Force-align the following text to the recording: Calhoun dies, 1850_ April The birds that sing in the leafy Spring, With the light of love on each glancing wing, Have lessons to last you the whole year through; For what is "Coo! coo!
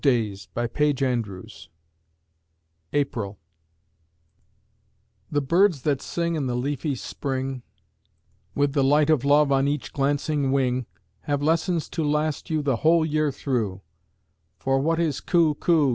Calhoun 0.03 0.31
dies, 0.31 0.47
1850_ 0.57 1.67
April 2.91 3.39
The 5.29 5.41
birds 5.41 5.83
that 5.83 6.01
sing 6.01 6.33
in 6.33 6.47
the 6.47 6.55
leafy 6.55 6.95
Spring, 6.95 7.61
With 8.55 8.73
the 8.73 8.83
light 8.83 9.11
of 9.11 9.23
love 9.23 9.51
on 9.51 9.67
each 9.67 9.93
glancing 9.93 10.51
wing, 10.51 10.87
Have 11.25 11.43
lessons 11.43 11.87
to 11.89 12.03
last 12.03 12.49
you 12.49 12.63
the 12.63 12.77
whole 12.77 13.05
year 13.05 13.31
through; 13.31 13.83
For 14.57 14.79
what 14.79 14.99
is 14.99 15.21
"Coo! 15.21 15.53
coo! 15.53 15.89